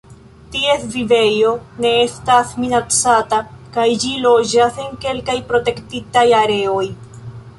[0.53, 1.49] Ties vivejo
[1.85, 3.41] ne estas minacata
[3.77, 6.83] kaj ĝi loĝas en kelkaj protektitaj areoj.